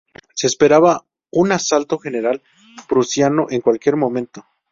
Se 0.33 0.47
esperaba 0.47 1.05
un 1.29 1.51
asalto 1.51 1.99
general 1.99 2.41
prusiano 2.89 3.45
en 3.51 3.61
cualquier 3.61 3.97
momento. 3.97 4.43